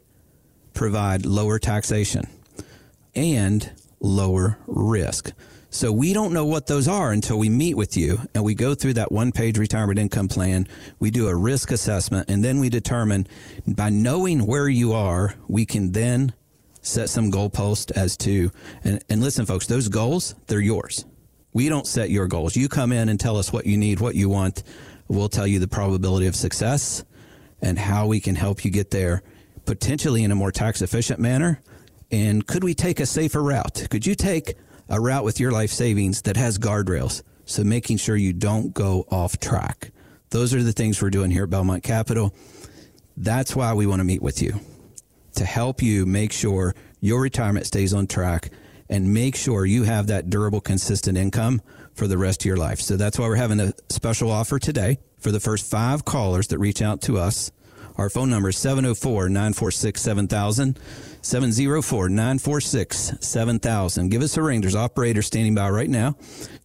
provide 0.74 1.26
lower 1.26 1.60
taxation 1.60 2.28
and 3.16 3.72
lower 4.00 4.58
risk. 4.68 5.32
So 5.70 5.92
we 5.92 6.14
don't 6.14 6.34
know 6.34 6.46
what 6.46 6.68
those 6.68 6.88
are 6.88 7.12
until 7.12 7.40
we 7.40 7.50
meet 7.50 7.76
with 7.76 7.98
you 7.98 8.20
and 8.36 8.44
we 8.44 8.54
go 8.54 8.76
through 8.76 8.94
that 8.94 9.12
one 9.12 9.32
page 9.32 9.58
retirement 9.58 9.98
income 9.98 10.28
plan. 10.28 10.68
We 11.00 11.10
do 11.10 11.28
a 11.28 11.36
risk 11.36 11.72
assessment 11.72 12.30
and 12.30 12.46
then 12.46 12.60
we 12.60 12.70
determine 12.70 13.26
by 13.66 13.90
knowing 13.90 14.46
where 14.46 14.70
you 14.70 14.94
are, 14.94 15.34
we 15.48 15.66
can 15.66 15.92
then 15.92 16.34
set 16.84 17.10
some 17.10 17.32
goalposts 17.32 17.92
as 17.98 18.16
to, 18.18 18.52
and, 18.84 19.04
and 19.10 19.22
listen, 19.22 19.48
folks, 19.48 19.66
those 19.66 19.88
goals, 19.88 20.36
they're 20.46 20.60
yours. 20.60 21.06
We 21.54 21.70
don't 21.70 21.88
set 21.88 22.12
your 22.12 22.28
goals. 22.28 22.56
You 22.56 22.70
come 22.70 22.92
in 22.92 23.10
and 23.10 23.20
tell 23.20 23.38
us 23.38 23.52
what 23.52 23.66
you 23.66 23.78
need, 23.78 24.00
what 24.00 24.14
you 24.14 24.30
want. 24.30 24.62
We'll 25.08 25.30
tell 25.30 25.48
you 25.48 25.58
the 25.58 25.68
probability 25.68 26.28
of 26.28 26.36
success 26.36 27.04
and 27.64 27.80
how 27.80 28.06
we 28.06 28.20
can 28.20 28.36
help 28.36 28.64
you 28.64 28.70
get 28.70 28.92
there 28.92 29.24
potentially 29.66 30.24
in 30.24 30.32
a 30.32 30.36
more 30.36 30.52
tax 30.52 30.82
efficient 30.82 31.20
manner. 31.20 31.62
And 32.12 32.46
could 32.46 32.64
we 32.64 32.74
take 32.74 33.00
a 33.00 33.06
safer 33.06 33.42
route? 33.42 33.88
Could 33.90 34.06
you 34.06 34.16
take 34.16 34.56
a 34.90 35.00
route 35.00 35.24
with 35.24 35.40
your 35.40 35.52
life 35.52 35.72
savings 35.72 36.24
that 36.24 36.38
has 36.38 36.60
guardrails. 36.60 37.24
So 37.46 37.64
making 37.64 37.98
sure 37.98 38.16
you 38.16 38.34
don't 38.34 38.74
go 38.74 39.06
off 39.10 39.40
track. 39.40 39.92
Those 40.30 40.54
are 40.54 40.64
the 40.64 40.72
things 40.72 41.02
we're 41.02 41.10
doing 41.10 41.32
here 41.32 41.44
at 41.44 41.50
Belmont 41.50 41.84
Capital. 41.84 42.34
That's 43.16 43.56
why 43.56 43.74
we 43.74 43.86
want 43.86 44.00
to 44.00 44.06
meet 44.06 44.22
with 44.22 44.42
you 44.42 44.60
to 45.36 45.46
help 45.46 45.82
you 45.82 46.06
make 46.06 46.32
sure 46.32 46.76
your 47.00 47.22
retirement 47.22 47.66
stays 47.66 47.94
on 47.94 48.08
track 48.08 48.52
and 48.90 49.14
make 49.14 49.36
sure 49.36 49.66
you 49.66 49.84
have 49.84 50.08
that 50.08 50.30
durable, 50.30 50.62
consistent 50.62 51.18
income 51.18 51.62
for 51.96 52.08
the 52.08 52.18
rest 52.18 52.42
of 52.42 52.46
your 52.46 52.58
life. 52.58 52.80
So 52.80 52.98
that's 52.98 53.20
why 53.20 53.28
we're 53.28 53.36
having 53.36 53.60
a 53.60 53.74
special 53.90 54.32
offer 54.32 54.60
today 54.60 55.00
for 55.20 55.32
the 55.32 55.40
first 55.40 55.70
five 55.70 56.06
callers 56.06 56.48
that 56.48 56.60
reach 56.60 56.82
out 56.82 57.02
to 57.04 57.18
us. 57.18 57.52
Our 57.98 58.10
phone 58.10 58.30
number 58.30 58.50
is 58.50 58.58
704 58.58 59.30
946 59.30 60.02
7000. 60.02 60.80
704 61.24 62.10
946 62.10 63.14
7000. 63.22 64.10
Give 64.10 64.22
us 64.22 64.36
a 64.36 64.42
ring. 64.42 64.60
There's 64.60 64.76
operators 64.76 65.26
standing 65.26 65.56
by 65.56 65.70
right 65.70 65.90
now. 65.90 66.18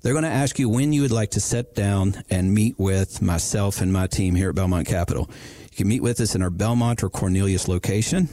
They're 0.03 0.15
going 0.15 0.25
to 0.25 0.31
ask 0.31 0.59
you 0.59 0.69
when 0.69 0.93
you 0.93 1.03
would 1.03 1.13
like 1.13 1.31
to 1.33 1.41
sit 1.41 1.77
down 1.77 2.25
and 2.29 2.53
meet 2.53 2.77
with 2.77 3.23
myself 3.23 3.81
and 3.81 3.93
my 3.93 4.09
team 4.09 4.35
here 4.35 4.51
at 4.51 4.57
Belmont 4.57 4.89
Capital. 4.89 5.31
You 5.71 5.77
can 5.77 5.89
meet 5.89 6.03
with 6.03 6.21
us 6.21 6.35
in 6.35 6.43
our 6.43 6.51
Belmont 6.51 7.05
or 7.05 7.09
Cornelius 7.09 7.69
location. 7.69 8.29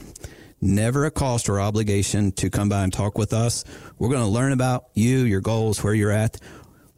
Never 0.60 1.04
a 1.04 1.12
cost 1.12 1.48
or 1.48 1.60
obligation 1.60 2.32
to 2.32 2.50
come 2.50 2.68
by 2.68 2.82
and 2.82 2.92
talk 2.92 3.16
with 3.16 3.32
us. 3.32 3.64
We're 3.98 4.08
going 4.08 4.22
to 4.22 4.26
learn 4.26 4.52
about 4.52 4.86
you, 4.94 5.18
your 5.18 5.40
goals, 5.40 5.84
where 5.84 5.94
you're 5.94 6.10
at. 6.10 6.38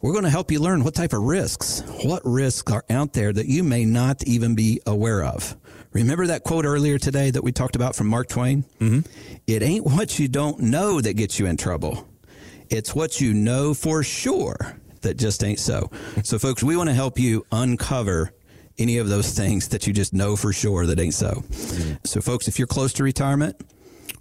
We're 0.01 0.13
going 0.13 0.25
to 0.25 0.31
help 0.31 0.53
you 0.53 0.61
learn 0.61 0.85
what 0.85 0.95
type 0.95 1.13
of 1.13 1.23
risks, 1.23 1.83
what 2.05 2.23
risks 2.25 2.71
are 2.71 2.85
out 2.89 3.15
there 3.15 3.33
that 3.33 3.47
you 3.47 3.65
may 3.65 3.85
not 3.85 4.23
even 4.29 4.55
be 4.55 4.81
aware 4.87 5.25
of. 5.25 5.57
Remember 5.93 6.29
that 6.29 6.45
quote 6.45 6.65
earlier 6.65 6.99
today 6.99 7.33
that 7.33 7.43
we 7.43 7.51
talked 7.51 7.75
about 7.75 7.97
from 7.97 8.07
Mark 8.07 8.29
Twain? 8.29 8.65
Mm-hmm. 8.79 9.01
It 9.49 9.63
ain't 9.63 9.85
what 9.85 10.21
you 10.21 10.29
don't 10.29 10.61
know 10.61 11.01
that 11.01 11.15
gets 11.15 11.41
you 11.41 11.47
in 11.47 11.57
trouble. 11.57 12.07
It's 12.71 12.95
what 12.95 13.21
you 13.21 13.35
know 13.35 13.75
for 13.75 14.05
sure 14.05 14.77
that 15.01 15.17
just 15.17 15.43
ain't 15.43 15.59
so. 15.59 15.91
So, 16.23 16.39
folks, 16.39 16.63
we 16.63 16.77
want 16.77 16.91
to 16.91 16.95
help 16.95 17.19
you 17.19 17.45
uncover 17.51 18.33
any 18.79 18.99
of 18.99 19.09
those 19.09 19.33
things 19.33 19.67
that 19.69 19.89
you 19.89 19.93
just 19.93 20.15
know 20.15 20.37
for 20.37 20.53
sure 20.53 20.87
that 20.87 21.01
ain't 21.01 21.15
so. 21.15 21.43
Mm-hmm. 21.49 21.95
So, 22.05 22.21
folks, 22.21 22.47
if 22.47 22.57
you're 22.57 22.69
close 22.69 22.93
to 22.95 23.03
retirement, 23.03 23.57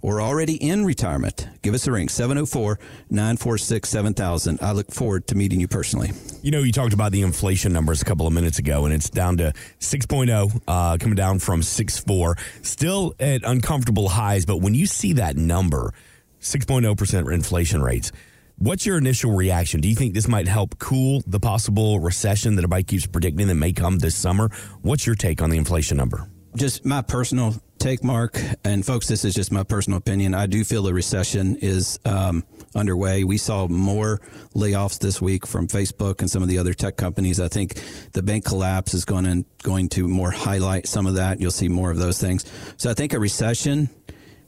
or 0.02 0.20
already 0.20 0.54
in 0.56 0.84
retirement, 0.84 1.48
give 1.62 1.74
us 1.74 1.86
a 1.86 1.92
ring 1.92 2.08
704 2.08 2.78
946 3.10 3.88
7000. 3.88 4.58
I 4.62 4.72
look 4.72 4.90
forward 4.92 5.26
to 5.28 5.34
meeting 5.34 5.60
you 5.60 5.68
personally. 5.68 6.10
You 6.42 6.50
know, 6.50 6.62
you 6.62 6.72
talked 6.72 6.92
about 6.92 7.12
the 7.12 7.22
inflation 7.22 7.72
numbers 7.72 8.02
a 8.02 8.04
couple 8.04 8.26
of 8.26 8.32
minutes 8.32 8.58
ago, 8.58 8.84
and 8.84 8.94
it's 8.94 9.10
down 9.10 9.36
to 9.38 9.52
6.0, 9.80 10.62
uh, 10.66 10.96
coming 10.98 11.16
down 11.16 11.38
from 11.38 11.60
6.4, 11.60 12.38
still 12.64 13.14
at 13.18 13.42
uncomfortable 13.44 14.08
highs. 14.08 14.46
But 14.46 14.58
when 14.58 14.74
you 14.74 14.86
see 14.86 15.14
that 15.14 15.36
number, 15.36 15.92
6.0% 16.40 17.32
inflation 17.32 17.82
rates, 17.82 18.12
What's 18.60 18.84
your 18.84 18.98
initial 18.98 19.30
reaction? 19.30 19.80
Do 19.80 19.88
you 19.88 19.94
think 19.94 20.14
this 20.14 20.26
might 20.26 20.48
help 20.48 20.80
cool 20.80 21.22
the 21.28 21.38
possible 21.38 22.00
recession 22.00 22.56
that 22.56 22.62
everybody 22.62 22.82
keeps 22.82 23.06
predicting 23.06 23.46
that 23.46 23.54
may 23.54 23.72
come 23.72 24.00
this 24.00 24.16
summer? 24.16 24.50
What's 24.82 25.06
your 25.06 25.14
take 25.14 25.40
on 25.40 25.50
the 25.50 25.58
inflation 25.58 25.96
number? 25.96 26.28
Just 26.56 26.84
my 26.84 27.02
personal 27.02 27.54
take, 27.78 28.02
Mark, 28.02 28.38
and 28.64 28.84
folks, 28.84 29.06
this 29.06 29.24
is 29.24 29.34
just 29.34 29.52
my 29.52 29.62
personal 29.62 29.98
opinion. 29.98 30.34
I 30.34 30.46
do 30.46 30.64
feel 30.64 30.82
the 30.82 30.92
recession 30.92 31.56
is 31.56 31.98
um, 32.04 32.44
underway. 32.74 33.24
We 33.24 33.38
saw 33.38 33.68
more 33.68 34.20
layoffs 34.54 34.98
this 34.98 35.20
week 35.22 35.46
from 35.46 35.68
Facebook 35.68 36.20
and 36.20 36.30
some 36.30 36.42
of 36.42 36.48
the 36.48 36.58
other 36.58 36.74
tech 36.74 36.96
companies. 36.96 37.40
I 37.40 37.48
think 37.48 37.80
the 38.12 38.22
bank 38.22 38.44
collapse 38.44 38.94
is 38.94 39.04
going 39.04 39.24
to, 39.24 39.44
going 39.62 39.88
to 39.90 40.08
more 40.08 40.30
highlight 40.30 40.86
some 40.86 41.06
of 41.06 41.14
that. 41.14 41.40
You'll 41.40 41.50
see 41.50 41.68
more 41.68 41.90
of 41.90 41.98
those 41.98 42.20
things. 42.20 42.44
So 42.76 42.90
I 42.90 42.94
think 42.94 43.12
a 43.12 43.18
recession 43.18 43.88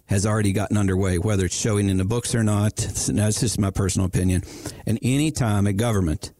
has 0.06 0.26
already 0.26 0.52
gotten 0.52 0.76
underway, 0.76 1.18
whether 1.18 1.44
it's 1.44 1.56
showing 1.56 1.88
in 1.88 1.96
the 1.96 2.04
books 2.04 2.34
or 2.34 2.42
not. 2.42 2.76
That's 2.76 3.40
just 3.40 3.60
my 3.60 3.70
personal 3.70 4.06
opinion. 4.06 4.42
And 4.86 4.98
any 5.02 5.30
time 5.30 5.66
a 5.66 5.72
government 5.72 6.32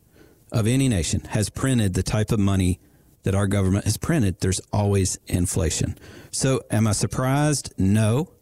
of 0.50 0.66
any 0.66 0.88
nation 0.88 1.20
has 1.20 1.49
printed 1.49 1.94
the 1.94 2.02
type 2.02 2.32
of 2.32 2.40
money 2.40 2.80
that 3.23 3.35
our 3.35 3.47
government 3.47 3.85
has 3.85 3.97
printed, 3.97 4.41
there's 4.41 4.61
always 4.73 5.19
inflation. 5.27 5.99
So, 6.31 6.62
am 6.71 6.87
I 6.87 6.93
surprised? 6.93 7.73
No. 7.79 8.33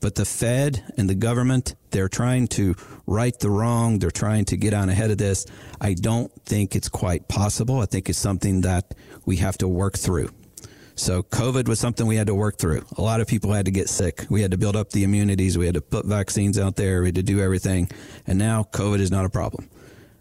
But 0.00 0.14
the 0.14 0.24
Fed 0.24 0.92
and 0.96 1.08
the 1.08 1.14
government, 1.14 1.74
they're 1.90 2.08
trying 2.08 2.48
to 2.48 2.74
right 3.06 3.36
the 3.38 3.50
wrong. 3.50 3.98
They're 3.98 4.10
trying 4.10 4.44
to 4.46 4.56
get 4.56 4.74
on 4.74 4.88
ahead 4.88 5.10
of 5.10 5.18
this. 5.18 5.46
I 5.80 5.94
don't 5.94 6.30
think 6.44 6.76
it's 6.76 6.88
quite 6.88 7.28
possible. 7.28 7.80
I 7.80 7.86
think 7.86 8.08
it's 8.08 8.18
something 8.18 8.60
that 8.60 8.94
we 9.24 9.36
have 9.36 9.56
to 9.58 9.68
work 9.68 9.96
through. 9.96 10.30
So 10.96 11.22
COVID 11.22 11.68
was 11.68 11.78
something 11.78 12.06
we 12.06 12.16
had 12.16 12.26
to 12.28 12.34
work 12.34 12.56
through. 12.58 12.84
A 12.96 13.02
lot 13.02 13.20
of 13.20 13.26
people 13.26 13.52
had 13.52 13.66
to 13.66 13.70
get 13.70 13.88
sick. 13.88 14.24
We 14.30 14.40
had 14.40 14.50
to 14.52 14.58
build 14.58 14.76
up 14.76 14.90
the 14.90 15.04
immunities. 15.04 15.58
We 15.58 15.66
had 15.66 15.74
to 15.74 15.82
put 15.82 16.06
vaccines 16.06 16.58
out 16.58 16.76
there. 16.76 17.00
We 17.00 17.08
had 17.08 17.16
to 17.16 17.22
do 17.22 17.40
everything. 17.40 17.90
And 18.26 18.38
now 18.38 18.64
COVID 18.64 19.00
is 19.00 19.10
not 19.10 19.26
a 19.26 19.28
problem. 19.28 19.68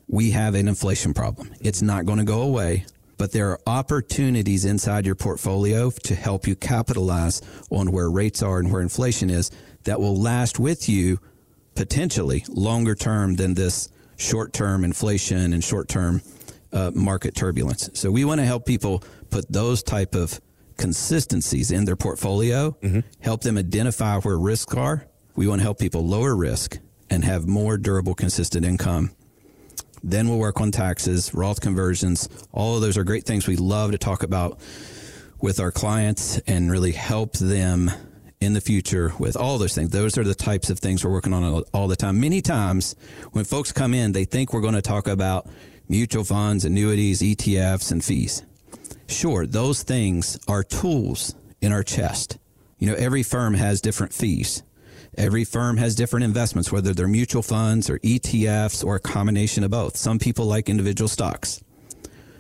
We 0.08 0.32
have 0.32 0.54
an 0.54 0.68
inflation 0.68 1.14
problem. 1.14 1.54
It's 1.62 1.82
not 1.82 2.06
going 2.06 2.20
to 2.20 2.26
go 2.26 2.42
away 2.42 2.86
but 3.18 3.32
there 3.32 3.50
are 3.52 3.60
opportunities 3.68 4.66
inside 4.66 5.06
your 5.06 5.16
portfolio 5.16 5.90
to 5.90 6.16
help 6.16 6.48
you 6.48 6.56
capitalize 6.56 7.42
on 7.70 7.92
where 7.92 8.10
rates 8.10 8.42
are 8.42 8.60
and 8.60 8.72
where 8.72 8.82
inflation 8.82 9.30
is 9.30 9.52
that 9.84 10.00
will 10.00 10.16
last 10.16 10.60
with 10.60 10.90
you 10.90 11.20
potentially 11.76 12.44
longer 12.50 12.96
term 12.96 13.36
than 13.36 13.54
this 13.54 13.90
short 14.18 14.54
term 14.54 14.84
inflation 14.84 15.54
and 15.54 15.64
short 15.64 15.88
term 15.88 16.22
uh, 16.72 16.92
market 16.94 17.36
turbulence. 17.36 17.90
So 17.94 18.12
we 18.12 18.26
want 18.26 18.40
to 18.40 18.46
help 18.46 18.66
people 18.66 19.04
put 19.30 19.52
those 19.52 19.84
type 19.84 20.16
of 20.16 20.40
consistencies 20.78 21.72
in 21.72 21.86
their 21.86 21.96
portfolio, 21.96 22.72
mm-hmm. 22.82 23.00
help 23.22 23.42
them 23.42 23.58
identify 23.58 24.20
where 24.20 24.38
risks 24.38 24.76
are. 24.76 25.06
We 25.36 25.48
want 25.48 25.60
to 25.60 25.64
help 25.64 25.80
people 25.80 26.06
lower 26.06 26.36
risk 26.36 26.80
and 27.10 27.24
have 27.24 27.48
more 27.48 27.78
durable, 27.78 28.14
consistent 28.14 28.66
income 28.66 29.15
then 30.04 30.28
we'll 30.28 30.40
work 30.40 30.62
on 30.62 30.72
taxes, 30.72 31.34
Roth 31.34 31.62
conversions. 31.62 32.30
All 32.52 32.76
of 32.76 32.82
those 32.82 32.98
are 32.98 33.04
great 33.04 33.26
things 33.26 33.48
we 33.48 33.56
love 33.56 33.92
to 33.92 33.98
talk 33.98 34.24
about 34.24 34.60
with 35.40 35.60
our 35.60 35.72
clients 35.72 36.38
and 36.48 36.72
really 36.72 36.92
help 36.92 37.34
them 37.34 37.92
in 38.42 38.54
the 38.54 38.62
future 38.62 39.14
with 39.20 39.36
all 39.36 39.58
those 39.58 39.74
things. 39.74 39.90
Those 39.90 40.18
are 40.18 40.24
the 40.24 40.36
types 40.36 40.70
of 40.70 40.80
things 40.80 41.04
we're 41.04 41.12
working 41.12 41.34
on 41.34 41.64
all 41.74 41.88
the 41.88 41.96
time. 41.96 42.20
Many 42.20 42.42
times 42.42 42.96
when 43.32 43.46
folks 43.46 43.72
come 43.72 43.94
in, 43.94 44.12
they 44.12 44.26
think 44.26 44.54
we're 44.54 44.62
going 44.62 44.76
to 44.76 44.82
talk 44.82 45.08
about 45.08 45.48
mutual 45.88 46.24
funds, 46.24 46.66
annuities, 46.66 47.22
ETFs, 47.22 47.92
and 47.92 48.04
fees. 48.04 48.44
Sure, 49.08 49.46
those 49.46 49.84
things 49.84 50.38
are 50.48 50.64
tools 50.64 51.36
in 51.62 51.72
our 51.72 51.84
chest. 51.84 52.38
You 52.80 52.88
know, 52.88 52.96
every 52.96 53.24
firm 53.24 53.54
has 53.54 53.82
different 53.82 54.14
fees. 54.14 54.64
Every 55.18 55.46
firm 55.46 55.78
has 55.78 55.96
different 55.96 56.26
investments, 56.26 56.72
whether 56.72 56.94
they're 56.94 57.08
mutual 57.08 57.42
funds 57.42 57.90
or 57.90 58.00
ETFs 58.00 58.84
or 58.84 58.96
a 58.96 59.00
combination 59.00 59.64
of 59.64 59.72
both. 59.72 59.96
Some 59.96 60.20
people 60.20 60.46
like 60.46 60.70
individual 60.70 61.08
stocks. 61.08 61.64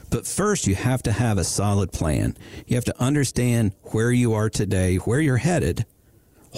But 0.09 0.27
first, 0.27 0.67
you 0.67 0.75
have 0.75 1.01
to 1.03 1.11
have 1.11 1.37
a 1.37 1.43
solid 1.43 1.91
plan. 1.91 2.37
You 2.67 2.75
have 2.75 2.85
to 2.85 3.01
understand 3.01 3.73
where 3.83 4.11
you 4.11 4.33
are 4.33 4.49
today, 4.49 4.97
where 4.97 5.19
you're 5.19 5.37
headed. 5.37 5.85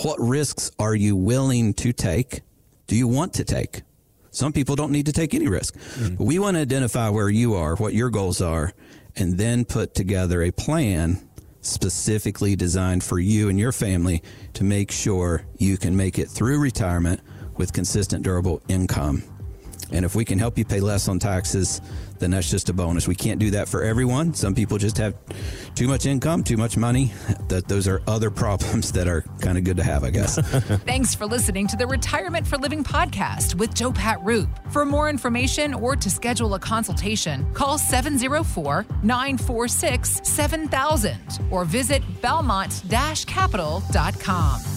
What 0.04 0.20
risks 0.20 0.72
are 0.80 0.96
you 0.96 1.16
willing 1.16 1.74
to 1.76 1.94
take? 1.94 2.42
Do 2.88 2.96
you 2.96 3.08
want 3.08 3.34
to 3.36 3.44
take? 3.44 3.84
Some 4.32 4.54
people 4.54 4.76
don't 4.76 4.92
need 4.92 5.08
to 5.08 5.14
take 5.14 5.34
any 5.34 5.48
risk. 5.48 5.76
Mm-hmm. 5.76 6.24
We 6.24 6.40
want 6.40 6.56
to 6.56 6.62
identify 6.62 7.10
where 7.10 7.30
you 7.30 7.56
are, 7.56 7.76
what 7.76 7.94
your 7.94 8.10
goals 8.10 8.42
are, 8.42 8.74
and 9.16 9.38
then 9.38 9.66
put 9.66 9.96
together 9.96 10.44
a 10.44 10.52
plan 10.52 11.28
specifically 11.62 12.56
designed 12.56 13.04
for 13.04 13.20
you 13.20 13.50
and 13.50 13.60
your 13.60 13.72
family 13.72 14.22
to 14.54 14.64
make 14.64 14.92
sure 14.92 15.46
you 15.58 15.78
can 15.78 15.96
make 15.96 16.20
it 16.20 16.30
through 16.30 16.60
retirement 16.60 17.22
with 17.56 17.74
consistent, 17.74 18.24
durable 18.24 18.62
income. 18.68 19.24
And 19.91 20.06
if 20.06 20.15
we 20.15 20.25
can 20.25 20.39
help 20.39 20.58
you 20.58 20.65
pay 20.65 20.79
less 20.79 21.08
on 21.08 21.20
taxes, 21.20 21.82
then 22.20 22.32
that's 22.32 22.50
just 22.50 22.70
a 22.70 22.74
bonus. 22.74 23.08
We 23.08 23.15
can't 23.15 23.39
do 23.39 23.51
that 23.51 23.70
for 23.70 23.84
everyone. 23.84 24.34
Some 24.34 24.56
people 24.56 24.77
just 24.77 24.98
have 24.98 25.15
too 25.75 25.88
much 25.88 26.06
income, 26.06 26.44
too 26.44 26.58
much 26.58 26.77
money. 26.77 27.13
That 27.48 27.67
those 27.67 27.88
are 27.88 28.01
other 28.08 28.29
problems 28.44 28.91
that 28.94 29.08
are 29.08 29.22
kind 29.39 29.58
of 29.58 29.63
good 29.63 29.77
to 29.77 29.84
have, 29.84 30.03
I 30.03 30.10
guess. 30.10 30.38
Thanks 30.86 31.15
for 31.15 31.25
listening 31.25 31.67
to 31.67 31.77
the 31.77 31.88
Retirement 31.88 32.46
for 32.46 32.58
Living 32.58 32.84
podcast 32.84 33.56
with 33.56 33.74
Joe 33.74 33.91
Pat 33.91 34.22
Roop. 34.24 34.50
For 34.72 34.86
more 34.86 35.10
information 35.10 35.74
or 35.74 35.96
to 35.96 36.10
schedule 36.10 36.53
a 36.56 36.60
consultation, 36.60 37.51
call 37.53 37.77
704 37.77 38.86
946 39.03 40.22
7000 40.24 41.17
or 41.51 41.65
visit 41.65 42.01
belmont-capital.com. 42.22 44.76